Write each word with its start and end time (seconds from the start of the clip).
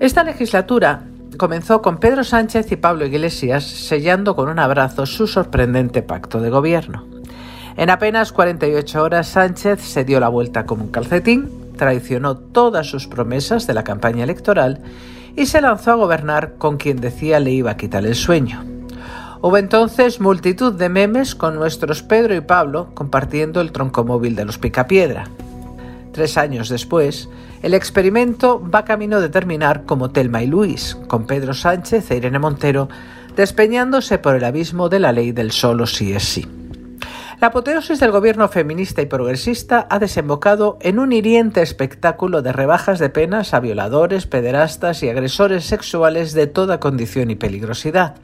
Esta 0.00 0.24
legislatura 0.24 1.02
comenzó 1.36 1.82
con 1.82 1.98
Pedro 1.98 2.24
Sánchez 2.24 2.72
y 2.72 2.76
Pablo 2.76 3.04
Iglesias 3.04 3.64
sellando 3.64 4.34
con 4.34 4.48
un 4.48 4.58
abrazo 4.58 5.06
su 5.06 5.26
sorprendente 5.26 6.02
pacto 6.02 6.40
de 6.40 6.50
gobierno. 6.50 7.06
En 7.76 7.90
apenas 7.90 8.32
48 8.32 9.02
horas 9.02 9.28
Sánchez 9.28 9.80
se 9.80 10.04
dio 10.04 10.18
la 10.18 10.28
vuelta 10.28 10.66
como 10.66 10.84
un 10.84 10.90
calcetín, 10.90 11.48
traicionó 11.78 12.36
todas 12.36 12.86
sus 12.86 13.06
promesas 13.06 13.66
de 13.66 13.72
la 13.72 13.84
campaña 13.84 14.24
electoral 14.24 14.82
y 15.34 15.46
se 15.46 15.62
lanzó 15.62 15.92
a 15.92 15.94
gobernar 15.94 16.56
con 16.58 16.76
quien 16.76 17.00
decía 17.00 17.40
le 17.40 17.52
iba 17.52 17.70
a 17.70 17.76
quitar 17.78 18.04
el 18.04 18.14
sueño. 18.14 18.62
Hubo 19.40 19.56
entonces 19.56 20.20
multitud 20.20 20.74
de 20.74 20.90
memes 20.90 21.34
con 21.34 21.54
nuestros 21.54 22.02
Pedro 22.02 22.34
y 22.34 22.42
Pablo 22.42 22.90
compartiendo 22.92 23.62
el 23.62 23.72
troncomóvil 23.72 24.36
de 24.36 24.44
los 24.44 24.58
Picapiedra. 24.58 25.28
Tres 26.12 26.36
años 26.36 26.68
después, 26.68 27.28
el 27.62 27.72
experimento 27.72 28.60
va 28.68 28.84
camino 28.84 29.20
de 29.20 29.28
terminar 29.28 29.84
como 29.86 30.10
Telma 30.10 30.42
y 30.42 30.48
Luis, 30.48 30.98
con 31.06 31.26
Pedro 31.26 31.54
Sánchez 31.54 32.10
e 32.10 32.16
Irene 32.16 32.40
Montero 32.40 32.88
despeñándose 33.36 34.18
por 34.18 34.34
el 34.34 34.44
abismo 34.44 34.88
de 34.88 34.98
la 34.98 35.12
ley 35.12 35.30
del 35.30 35.52
solo 35.52 35.86
sí 35.86 36.12
es 36.12 36.24
sí. 36.24 36.57
La 37.40 37.48
apoteosis 37.48 38.00
del 38.00 38.10
gobierno 38.10 38.48
feminista 38.48 39.00
y 39.00 39.06
progresista 39.06 39.86
ha 39.90 40.00
desembocado 40.00 40.76
en 40.80 40.98
un 40.98 41.12
hiriente 41.12 41.62
espectáculo 41.62 42.42
de 42.42 42.52
rebajas 42.52 42.98
de 42.98 43.10
penas 43.10 43.54
a 43.54 43.60
violadores, 43.60 44.26
pederastas 44.26 45.04
y 45.04 45.08
agresores 45.08 45.64
sexuales 45.64 46.32
de 46.32 46.48
toda 46.48 46.80
condición 46.80 47.30
y 47.30 47.36
peligrosidad. 47.36 48.16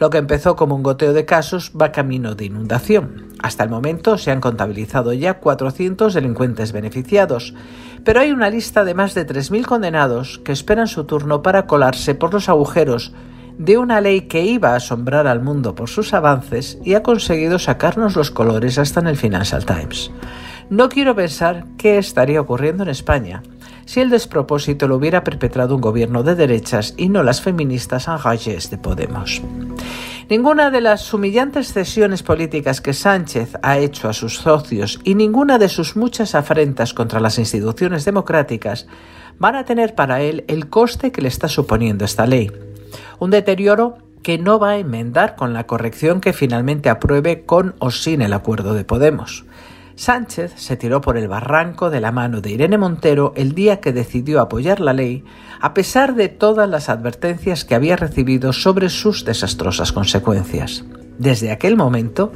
Lo 0.00 0.10
que 0.10 0.18
empezó 0.18 0.56
como 0.56 0.74
un 0.74 0.82
goteo 0.82 1.12
de 1.12 1.24
casos 1.24 1.70
va 1.80 1.92
camino 1.92 2.34
de 2.34 2.46
inundación. 2.46 3.28
Hasta 3.40 3.62
el 3.62 3.70
momento 3.70 4.18
se 4.18 4.32
han 4.32 4.40
contabilizado 4.40 5.12
ya 5.12 5.34
400 5.34 6.12
delincuentes 6.12 6.72
beneficiados, 6.72 7.54
pero 8.02 8.18
hay 8.18 8.32
una 8.32 8.50
lista 8.50 8.82
de 8.82 8.94
más 8.94 9.14
de 9.14 9.24
3.000 9.24 9.66
condenados 9.66 10.40
que 10.40 10.50
esperan 10.50 10.88
su 10.88 11.04
turno 11.04 11.42
para 11.42 11.68
colarse 11.68 12.16
por 12.16 12.34
los 12.34 12.48
agujeros 12.48 13.12
de 13.58 13.76
una 13.76 14.00
ley 14.00 14.22
que 14.22 14.44
iba 14.44 14.72
a 14.72 14.76
asombrar 14.76 15.26
al 15.26 15.42
mundo 15.42 15.74
por 15.74 15.88
sus 15.88 16.14
avances 16.14 16.78
y 16.84 16.94
ha 16.94 17.02
conseguido 17.02 17.58
sacarnos 17.58 18.16
los 18.16 18.30
colores 18.30 18.78
hasta 18.78 19.00
en 19.00 19.08
el 19.08 19.16
Financial 19.16 19.66
Times. 19.66 20.10
No 20.70 20.88
quiero 20.88 21.14
pensar 21.14 21.64
qué 21.76 21.98
estaría 21.98 22.40
ocurriendo 22.40 22.84
en 22.84 22.90
España 22.90 23.42
si 23.84 24.00
el 24.00 24.10
despropósito 24.10 24.86
lo 24.86 24.96
hubiera 24.96 25.24
perpetrado 25.24 25.74
un 25.74 25.80
gobierno 25.80 26.22
de 26.22 26.34
derechas 26.34 26.94
y 26.98 27.08
no 27.08 27.22
las 27.22 27.40
feministas 27.40 28.06
engagées 28.06 28.70
de 28.70 28.76
Podemos. 28.76 29.40
Ninguna 30.28 30.70
de 30.70 30.82
las 30.82 31.12
humillantes 31.14 31.72
cesiones 31.72 32.22
políticas 32.22 32.82
que 32.82 32.92
Sánchez 32.92 33.54
ha 33.62 33.78
hecho 33.78 34.10
a 34.10 34.12
sus 34.12 34.36
socios 34.36 35.00
y 35.04 35.14
ninguna 35.14 35.58
de 35.58 35.70
sus 35.70 35.96
muchas 35.96 36.34
afrentas 36.34 36.92
contra 36.92 37.18
las 37.18 37.38
instituciones 37.38 38.04
democráticas 38.04 38.86
van 39.38 39.56
a 39.56 39.64
tener 39.64 39.94
para 39.94 40.20
él 40.20 40.44
el 40.48 40.68
coste 40.68 41.10
que 41.10 41.22
le 41.22 41.28
está 41.28 41.48
suponiendo 41.48 42.04
esta 42.04 42.26
ley 42.26 42.50
un 43.18 43.30
deterioro 43.30 43.98
que 44.22 44.38
no 44.38 44.58
va 44.58 44.70
a 44.70 44.78
enmendar 44.78 45.36
con 45.36 45.52
la 45.54 45.66
corrección 45.66 46.20
que 46.20 46.32
finalmente 46.32 46.90
apruebe 46.90 47.44
con 47.44 47.74
o 47.78 47.90
sin 47.90 48.22
el 48.22 48.32
acuerdo 48.32 48.74
de 48.74 48.84
Podemos. 48.84 49.44
Sánchez 49.94 50.52
se 50.54 50.76
tiró 50.76 51.00
por 51.00 51.16
el 51.16 51.26
barranco 51.26 51.90
de 51.90 52.00
la 52.00 52.12
mano 52.12 52.40
de 52.40 52.52
Irene 52.52 52.78
Montero 52.78 53.32
el 53.36 53.52
día 53.52 53.80
que 53.80 53.92
decidió 53.92 54.40
apoyar 54.40 54.78
la 54.78 54.92
ley, 54.92 55.24
a 55.60 55.74
pesar 55.74 56.14
de 56.14 56.28
todas 56.28 56.68
las 56.68 56.88
advertencias 56.88 57.64
que 57.64 57.74
había 57.74 57.96
recibido 57.96 58.52
sobre 58.52 58.90
sus 58.90 59.24
desastrosas 59.24 59.90
consecuencias. 59.90 60.84
Desde 61.18 61.50
aquel 61.50 61.76
momento, 61.76 62.32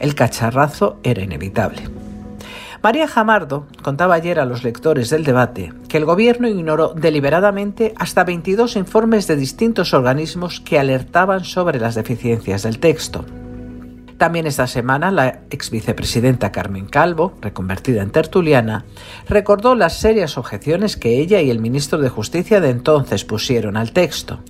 el 0.00 0.16
cacharrazo 0.16 0.98
era 1.04 1.22
inevitable. 1.22 2.03
María 2.84 3.08
Jamardo 3.08 3.66
contaba 3.80 4.14
ayer 4.14 4.38
a 4.38 4.44
los 4.44 4.62
lectores 4.62 5.08
del 5.08 5.24
debate 5.24 5.72
que 5.88 5.96
el 5.96 6.04
Gobierno 6.04 6.48
ignoró 6.48 6.92
deliberadamente 6.94 7.94
hasta 7.96 8.24
22 8.24 8.76
informes 8.76 9.26
de 9.26 9.36
distintos 9.36 9.94
organismos 9.94 10.60
que 10.60 10.78
alertaban 10.78 11.44
sobre 11.44 11.80
las 11.80 11.94
deficiencias 11.94 12.62
del 12.62 12.80
texto. 12.80 13.24
También 14.18 14.46
esta 14.46 14.66
semana 14.66 15.10
la 15.10 15.44
ex 15.48 15.70
vicepresidenta 15.70 16.52
Carmen 16.52 16.84
Calvo, 16.84 17.32
reconvertida 17.40 18.02
en 18.02 18.10
tertuliana, 18.10 18.84
recordó 19.30 19.74
las 19.74 19.98
serias 19.98 20.36
objeciones 20.36 20.98
que 20.98 21.20
ella 21.20 21.40
y 21.40 21.48
el 21.48 21.60
ministro 21.60 22.00
de 22.00 22.10
Justicia 22.10 22.60
de 22.60 22.68
entonces 22.68 23.24
pusieron 23.24 23.78
al 23.78 23.92
texto. 23.92 24.40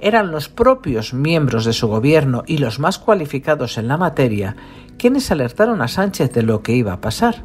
Eran 0.00 0.30
los 0.30 0.48
propios 0.48 1.12
miembros 1.12 1.66
de 1.66 1.74
su 1.74 1.86
gobierno 1.88 2.44
y 2.46 2.56
los 2.56 2.78
más 2.78 2.98
cualificados 2.98 3.76
en 3.76 3.88
la 3.88 3.98
materia 3.98 4.56
quienes 4.96 5.30
alertaron 5.30 5.82
a 5.82 5.88
Sánchez 5.88 6.32
de 6.32 6.44
lo 6.44 6.62
que 6.62 6.72
iba 6.72 6.94
a 6.94 7.02
pasar 7.02 7.44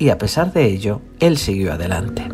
y 0.00 0.08
a 0.08 0.18
pesar 0.18 0.52
de 0.52 0.64
ello, 0.64 1.02
él 1.20 1.36
siguió 1.36 1.74
adelante. 1.74 2.26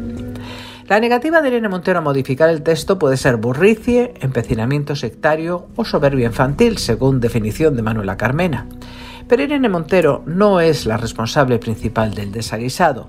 La 0.88 1.00
negativa 1.00 1.42
de 1.42 1.48
Irene 1.48 1.68
Montero 1.68 1.98
a 1.98 2.02
modificar 2.02 2.48
el 2.48 2.62
texto 2.62 2.96
puede 2.96 3.16
ser 3.16 3.38
burricie, 3.38 4.14
empecinamiento 4.20 4.94
sectario 4.94 5.66
o 5.74 5.84
soberbia 5.84 6.26
infantil, 6.26 6.78
según 6.78 7.18
definición 7.18 7.74
de 7.74 7.82
Manuela 7.82 8.16
Carmena. 8.16 8.68
Pero 9.26 9.42
Irene 9.42 9.68
Montero 9.68 10.22
no 10.26 10.60
es 10.60 10.86
la 10.86 10.96
responsable 10.96 11.58
principal 11.58 12.14
del 12.14 12.30
desaguisado. 12.30 13.08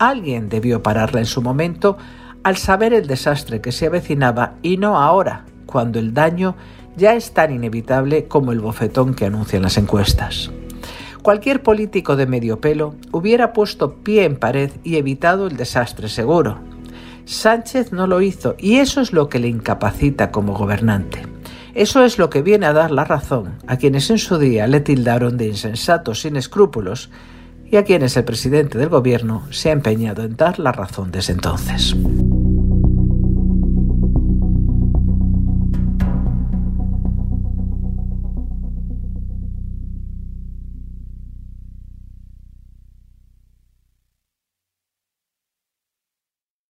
Alguien 0.00 0.48
debió 0.48 0.82
pararla 0.82 1.20
en 1.20 1.26
su 1.26 1.40
momento 1.40 1.96
al 2.42 2.56
saber 2.56 2.92
el 2.92 3.06
desastre 3.06 3.60
que 3.60 3.70
se 3.70 3.86
avecinaba 3.86 4.54
y 4.62 4.78
no 4.78 4.98
ahora, 4.98 5.44
cuando 5.64 6.00
el 6.00 6.12
daño 6.12 6.56
ya 6.96 7.14
es 7.14 7.32
tan 7.32 7.54
inevitable 7.54 8.26
como 8.26 8.50
el 8.50 8.58
bofetón 8.58 9.14
que 9.14 9.26
anuncian 9.26 9.62
las 9.62 9.78
encuestas. 9.78 10.50
Cualquier 11.22 11.62
político 11.62 12.16
de 12.16 12.26
medio 12.26 12.60
pelo 12.60 12.96
hubiera 13.12 13.52
puesto 13.52 13.94
pie 14.02 14.24
en 14.24 14.36
pared 14.36 14.72
y 14.82 14.96
evitado 14.96 15.46
el 15.46 15.56
desastre 15.56 16.08
seguro. 16.08 16.58
Sánchez 17.26 17.92
no 17.92 18.08
lo 18.08 18.20
hizo 18.20 18.56
y 18.58 18.78
eso 18.78 19.00
es 19.00 19.12
lo 19.12 19.28
que 19.28 19.38
le 19.38 19.46
incapacita 19.46 20.32
como 20.32 20.54
gobernante. 20.54 21.22
Eso 21.74 22.04
es 22.04 22.18
lo 22.18 22.28
que 22.28 22.42
viene 22.42 22.66
a 22.66 22.72
dar 22.72 22.90
la 22.90 23.04
razón 23.04 23.54
a 23.68 23.76
quienes 23.76 24.10
en 24.10 24.18
su 24.18 24.36
día 24.36 24.66
le 24.66 24.80
tildaron 24.80 25.36
de 25.36 25.46
insensato 25.46 26.14
sin 26.16 26.36
escrúpulos 26.36 27.08
y 27.70 27.76
a 27.76 27.84
quienes 27.84 28.16
el 28.16 28.24
presidente 28.24 28.76
del 28.76 28.88
gobierno 28.88 29.46
se 29.50 29.70
ha 29.70 29.72
empeñado 29.72 30.24
en 30.24 30.36
dar 30.36 30.58
la 30.58 30.72
razón 30.72 31.12
desde 31.12 31.34
entonces. 31.34 31.96